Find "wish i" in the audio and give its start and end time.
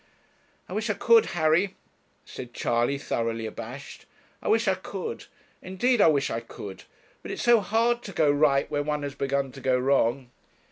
0.73-0.95, 4.47-4.73, 6.07-6.39